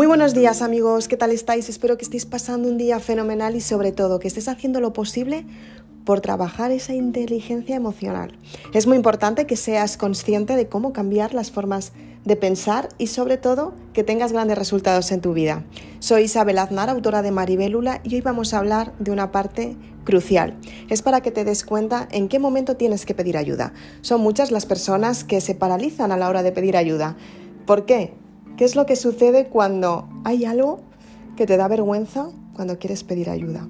[0.00, 1.68] Muy buenos días amigos, ¿qué tal estáis?
[1.68, 5.46] Espero que estéis pasando un día fenomenal y sobre todo que estés haciendo lo posible
[6.04, 8.38] por trabajar esa inteligencia emocional.
[8.72, 11.92] Es muy importante que seas consciente de cómo cambiar las formas
[12.24, 15.64] de pensar y sobre todo que tengas grandes resultados en tu vida.
[15.98, 20.56] Soy Isabel Aznar, autora de Maribélula y hoy vamos a hablar de una parte crucial.
[20.88, 23.72] Es para que te des cuenta en qué momento tienes que pedir ayuda.
[24.00, 27.16] Son muchas las personas que se paralizan a la hora de pedir ayuda.
[27.66, 28.14] ¿Por qué?
[28.56, 30.80] ¿Qué es lo que sucede cuando hay algo
[31.36, 33.68] que te da vergüenza cuando quieres pedir ayuda?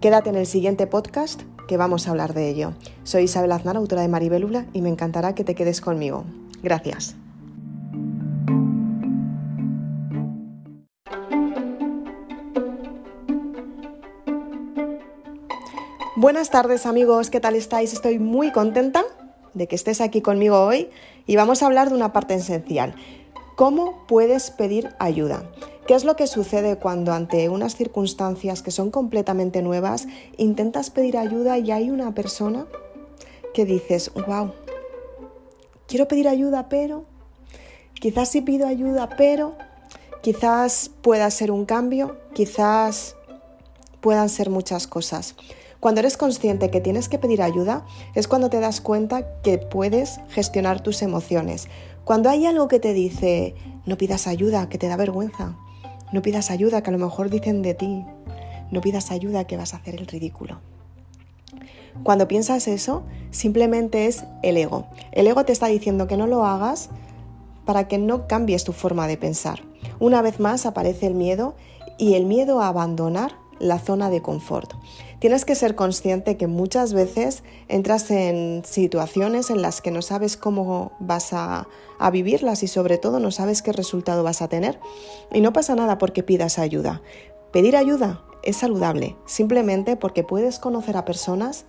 [0.00, 2.74] Quédate en el siguiente podcast que vamos a hablar de ello.
[3.04, 6.24] Soy Isabel Aznar, autora de Maribelula, y me encantará que te quedes conmigo.
[6.62, 7.16] Gracias.
[16.16, 17.92] Buenas tardes amigos, ¿qué tal estáis?
[17.92, 19.04] Estoy muy contenta
[19.52, 20.88] de que estés aquí conmigo hoy
[21.26, 22.94] y vamos a hablar de una parte esencial.
[23.56, 25.50] ¿Cómo puedes pedir ayuda?
[25.88, 31.18] ¿Qué es lo que sucede cuando ante unas circunstancias que son completamente nuevas intentas pedir
[31.18, 32.66] ayuda y hay una persona
[33.52, 34.52] que dices, wow,
[35.88, 37.06] quiero pedir ayuda, pero
[37.94, 39.56] quizás sí pido ayuda, pero
[40.22, 43.16] quizás pueda ser un cambio, quizás
[44.00, 45.34] puedan ser muchas cosas.
[45.84, 50.18] Cuando eres consciente que tienes que pedir ayuda es cuando te das cuenta que puedes
[50.30, 51.68] gestionar tus emociones.
[52.04, 53.54] Cuando hay algo que te dice,
[53.84, 55.58] no pidas ayuda, que te da vergüenza,
[56.10, 58.02] no pidas ayuda, que a lo mejor dicen de ti,
[58.70, 60.58] no pidas ayuda, que vas a hacer el ridículo.
[62.02, 64.86] Cuando piensas eso, simplemente es el ego.
[65.12, 66.88] El ego te está diciendo que no lo hagas
[67.66, 69.62] para que no cambies tu forma de pensar.
[70.00, 71.56] Una vez más aparece el miedo
[71.98, 74.72] y el miedo a abandonar la zona de confort.
[75.24, 80.36] Tienes que ser consciente que muchas veces entras en situaciones en las que no sabes
[80.36, 81.66] cómo vas a,
[82.12, 84.78] vivirlas y sobre todo no sabes qué resultado vas a tener.
[85.32, 87.00] Y no pasa nada porque pidas ayuda.
[87.54, 91.64] Pedir ayuda es saludable, simplemente porque puedes conocer a personas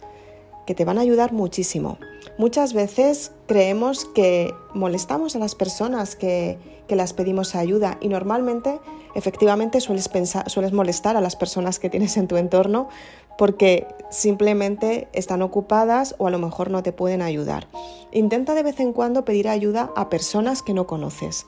[0.67, 1.97] que te van a ayudar muchísimo.
[2.37, 6.57] Muchas veces creemos que molestamos a las personas que,
[6.89, 8.79] las pedimos ayuda y normalmente
[9.15, 12.89] efectivamente sueles molestar a las personas que tienes en tu entorno
[13.37, 17.67] porque simplemente están ocupadas o a lo mejor no te pueden ayudar.
[18.11, 21.45] Intenta de vez en cuando pedir ayuda a personas que no conoces.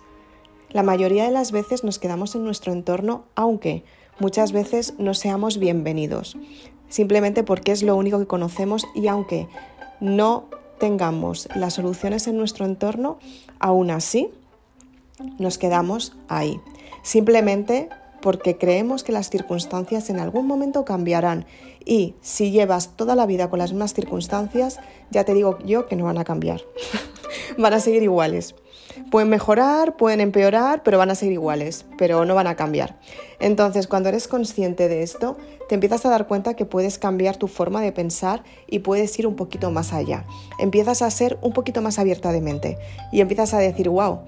[0.69, 3.83] La mayoría de las veces nos quedamos en nuestro entorno aunque
[4.19, 6.37] muchas veces no seamos bienvenidos
[6.89, 9.47] simplemente porque es lo único que conocemos y aunque
[9.99, 10.45] no
[10.79, 13.17] tengamos las soluciones en nuestro entorno,
[13.59, 14.29] aún así
[15.39, 16.59] nos quedamos ahí.
[17.01, 17.89] Simplemente
[18.21, 21.45] porque creemos que las circunstancias en algún momento cambiarán
[21.85, 24.79] y si llevas toda la vida con las mismas circunstancias,
[25.09, 26.61] ya te digo yo que no van a cambiar,
[27.57, 28.55] van a seguir iguales.
[29.11, 32.99] Pueden mejorar, pueden empeorar, pero van a ser iguales, pero no van a cambiar.
[33.39, 35.37] Entonces, cuando eres consciente de esto,
[35.69, 39.27] te empiezas a dar cuenta que puedes cambiar tu forma de pensar y puedes ir
[39.27, 40.25] un poquito más allá.
[40.59, 42.77] Empiezas a ser un poquito más abierta de mente
[43.11, 44.21] y empiezas a decir, wow,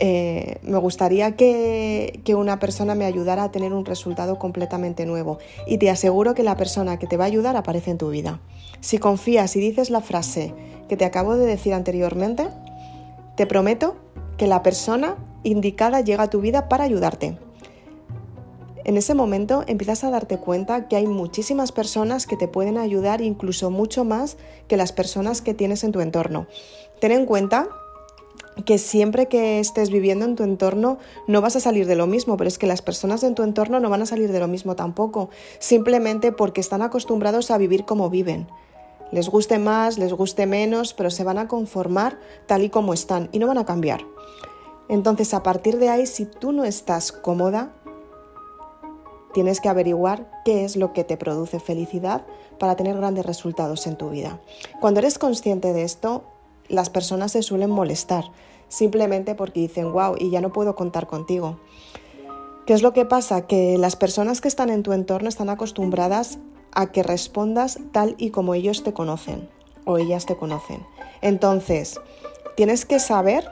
[0.00, 5.38] eh, me gustaría que, que, una persona me ayudara a tener un resultado completamente nuevo.
[5.66, 8.40] Y te aseguro que la persona que te va a ayudar aparece en tu vida.
[8.80, 10.54] Si confías y dices la frase
[10.88, 12.48] que te acabo de decir anteriormente,
[13.36, 13.96] te prometo
[14.36, 17.36] que la persona indicada llega a tu vida para ayudarte.
[18.84, 23.20] En ese momento empiezas a darte cuenta que hay muchísimas personas que te pueden ayudar
[23.20, 26.46] incluso mucho más que las personas que tienes en tu entorno.
[27.00, 27.68] Ten en cuenta
[28.64, 32.36] que siempre que estés viviendo en tu entorno no vas a salir de lo mismo,
[32.36, 34.76] pero es que las personas en tu entorno no van a salir de lo mismo
[34.76, 38.48] tampoco, simplemente porque están acostumbrados a vivir como viven.
[39.10, 43.28] Les guste más, les guste menos, pero se van a conformar tal y como están
[43.32, 44.04] y no van a cambiar.
[44.88, 47.72] Entonces, a partir de ahí, si tú no estás cómoda,
[49.32, 52.26] tienes que averiguar qué es lo que te produce felicidad
[52.58, 54.40] para tener grandes resultados en tu vida.
[54.80, 56.24] Cuando eres consciente de esto,
[56.68, 58.24] las personas se suelen molestar
[58.68, 61.58] simplemente porque dicen, wow, y ya no puedo contar contigo.
[62.66, 63.46] ¿Qué es lo que pasa?
[63.46, 66.38] Que las personas que están en tu entorno están acostumbradas
[66.72, 69.48] a que respondas tal y como ellos te conocen
[69.86, 70.84] o ellas te conocen.
[71.22, 71.98] Entonces,
[72.56, 73.48] tienes que saber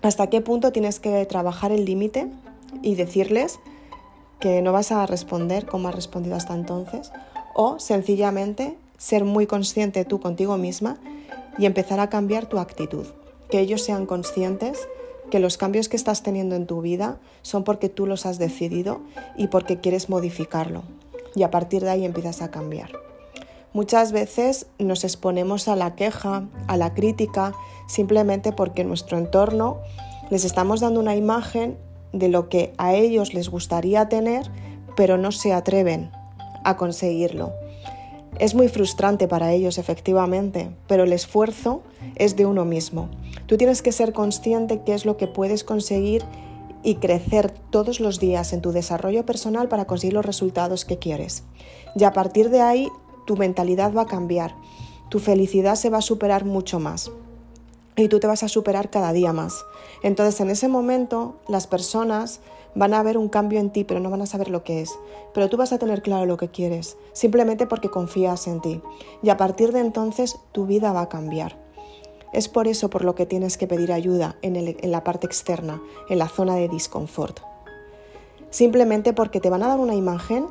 [0.00, 2.30] hasta qué punto tienes que trabajar el límite
[2.82, 3.58] y decirles
[4.40, 7.12] que no vas a responder como has respondido hasta entonces
[7.54, 10.96] o sencillamente ser muy consciente tú contigo misma
[11.58, 13.06] y empezar a cambiar tu actitud.
[13.50, 14.88] Que ellos sean conscientes
[15.30, 19.00] que los cambios que estás teniendo en tu vida son porque tú los has decidido
[19.36, 20.82] y porque quieres modificarlo.
[21.34, 22.90] Y a partir de ahí empiezas a cambiar.
[23.72, 27.54] Muchas veces nos exponemos a la queja, a la crítica,
[27.88, 29.78] simplemente porque en nuestro entorno
[30.30, 31.76] les estamos dando una imagen
[32.12, 34.48] de lo que a ellos les gustaría tener,
[34.96, 36.12] pero no se atreven
[36.62, 37.52] a conseguirlo.
[38.38, 41.82] Es muy frustrante para ellos, efectivamente, pero el esfuerzo
[42.16, 43.08] es de uno mismo.
[43.46, 46.24] Tú tienes que ser consciente qué es lo que puedes conseguir
[46.82, 51.44] y crecer todos los días en tu desarrollo personal para conseguir los resultados que quieres.
[51.96, 52.88] Y a partir de ahí
[53.26, 54.54] tu mentalidad va a cambiar,
[55.08, 57.10] tu felicidad se va a superar mucho más
[57.96, 59.64] y tú te vas a superar cada día más.
[60.02, 62.40] Entonces en ese momento las personas
[62.74, 64.98] van a ver un cambio en ti, pero no van a saber lo que es.
[65.32, 68.80] Pero tú vas a tener claro lo que quieres, simplemente porque confías en ti.
[69.22, 71.56] Y a partir de entonces tu vida va a cambiar.
[72.32, 76.18] Es por eso por lo que tienes que pedir ayuda en, la parte externa, en
[76.18, 77.38] la zona de disconfort.
[78.50, 80.46] Simplemente porque te van a dar una imagen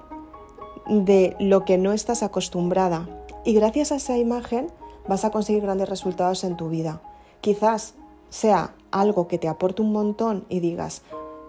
[0.87, 3.07] de lo que no estás acostumbrada
[3.45, 4.67] y gracias a esa imagen
[5.07, 7.01] vas a conseguir grandes resultados en tu vida.
[7.41, 7.95] Quizás
[8.29, 11.01] sea algo que te aporte un montón y digas,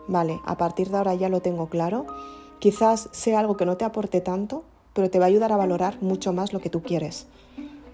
[0.09, 2.07] vale, a partir de ahora ya lo tengo claro.
[2.59, 6.01] Quizás sea algo que no te aporte tanto, pero te va a ayudar a valorar
[6.01, 7.27] mucho más lo que tú quieres.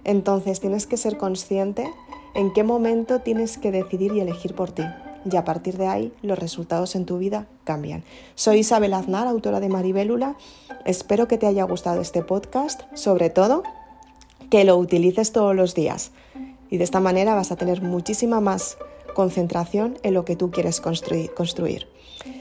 [0.05, 1.91] Entonces tienes que ser consciente
[2.35, 4.85] en qué momento tienes que decidir y elegir por ti
[5.31, 8.05] y a partir de ahí los resultados en tu vida cambian.
[8.35, 10.37] Soy Isabel Aznar, autora de Maribélula.
[10.87, 13.63] Espero que te haya gustado este podcast, sobre todo
[14.49, 16.13] que lo utilices todos los días
[16.71, 18.79] y de esta manera vas a tener muchísima más
[19.15, 21.89] concentración en lo que tú quieres construir.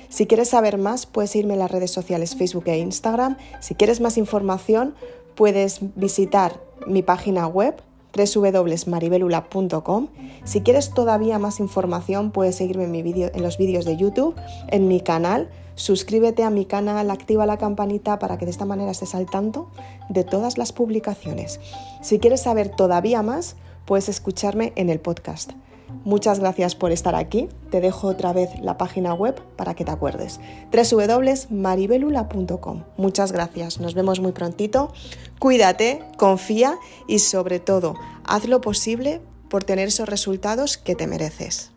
[0.10, 3.38] Si quieres saber más, puedes irme a las redes sociales Facebook e Instagram.
[3.60, 4.96] Si quieres más información,
[5.36, 7.76] puedes visitar mi página web
[8.16, 10.08] www.maribelula.com.
[10.44, 14.36] Si quieres todavía más información, puedes seguirme en, los vídeos de YouTube,
[14.70, 15.50] en mi canal.
[15.76, 19.70] Suscríbete a mi canal, activa la campanita para que de esta manera estés al tanto
[20.10, 21.60] de todas las publicaciones.
[22.02, 23.56] Si quieres saber todavía más,
[23.86, 25.52] puedes escucharme en el podcast.
[26.04, 27.50] Muchas gracias por estar aquí.
[27.72, 30.40] Te dejo otra vez la página web para que te acuerdes.
[30.72, 32.84] www.maribelula.com.
[32.98, 33.80] Muchas gracias.
[33.80, 34.92] Nos vemos muy prontito.
[35.40, 36.78] Cuídate, confía
[37.08, 37.96] y sobre todo,
[38.26, 41.72] haz lo posible por tener esos resultados que te mereces.